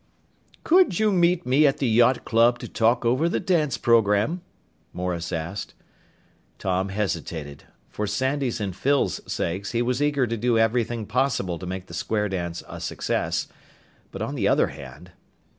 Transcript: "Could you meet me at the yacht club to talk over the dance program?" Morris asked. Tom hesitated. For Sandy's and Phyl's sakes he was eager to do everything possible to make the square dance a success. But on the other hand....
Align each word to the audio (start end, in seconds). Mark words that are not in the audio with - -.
"Could 0.63 0.97
you 0.99 1.11
meet 1.11 1.45
me 1.45 1.67
at 1.67 1.77
the 1.77 1.85
yacht 1.87 2.25
club 2.25 2.57
to 2.57 2.67
talk 2.67 3.05
over 3.05 3.29
the 3.29 3.39
dance 3.39 3.77
program?" 3.77 4.41
Morris 4.93 5.31
asked. 5.31 5.75
Tom 6.57 6.89
hesitated. 6.89 7.65
For 7.87 8.07
Sandy's 8.07 8.59
and 8.59 8.75
Phyl's 8.75 9.21
sakes 9.31 9.73
he 9.73 9.83
was 9.83 10.01
eager 10.01 10.25
to 10.25 10.37
do 10.37 10.57
everything 10.57 11.05
possible 11.05 11.59
to 11.59 11.67
make 11.67 11.85
the 11.85 11.93
square 11.93 12.29
dance 12.29 12.63
a 12.67 12.81
success. 12.81 13.47
But 14.11 14.23
on 14.23 14.33
the 14.33 14.47
other 14.47 14.69
hand.... 14.69 15.11